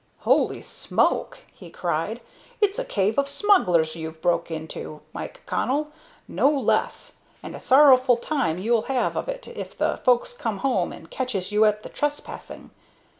"Holy 0.21 0.63
smoke!" 0.63 1.41
he 1.53 1.69
cried; 1.69 2.21
"it's 2.59 2.79
a 2.79 2.83
cave 2.83 3.19
of 3.19 3.27
smugglers 3.29 3.95
you've 3.95 4.19
broke 4.19 4.49
into, 4.49 5.01
Mike 5.13 5.43
Connell, 5.45 5.91
no 6.27 6.49
less, 6.49 7.17
and 7.43 7.55
a 7.55 7.59
sorrowful 7.59 8.17
time 8.17 8.57
ye'll 8.57 8.87
have 8.89 9.15
of 9.15 9.29
it 9.29 9.47
if 9.49 9.77
the 9.77 9.97
folks 9.97 10.33
comes 10.35 10.61
home 10.63 10.91
and 10.91 11.11
catches 11.11 11.51
you 11.51 11.65
at 11.65 11.83
the 11.83 11.89
trespassing! 11.89 12.71